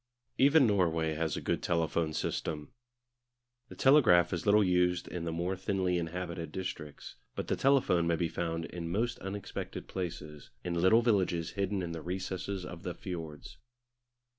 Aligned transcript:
Even 0.39 0.65
Norway 0.65 1.13
has 1.13 1.37
a 1.37 1.41
good 1.41 1.61
telephone 1.61 2.11
system. 2.11 2.71
The 3.69 3.75
telegraph 3.75 4.33
is 4.33 4.47
little 4.47 4.63
used 4.63 5.07
in 5.07 5.25
the 5.25 5.31
more 5.31 5.55
thinly 5.55 5.99
inhabited 5.99 6.51
districts, 6.51 7.17
but 7.35 7.49
the 7.49 7.55
telephone 7.55 8.07
may 8.07 8.15
be 8.15 8.27
found 8.27 8.65
in 8.65 8.89
most 8.89 9.19
unexpected 9.19 9.87
places, 9.87 10.49
in 10.63 10.73
little 10.73 11.03
villages 11.03 11.51
hidden 11.51 11.83
in 11.83 11.91
the 11.91 12.01
recesses 12.01 12.65
of 12.65 12.81
the 12.81 12.95
fiords. 12.95 13.57